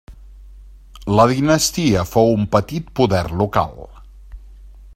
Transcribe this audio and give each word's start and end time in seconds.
La 1.19 1.25
dinastia 1.31 2.05
fou 2.13 2.33
un 2.39 2.47
petit 2.57 2.89
poder 3.01 3.23
local. 3.43 3.79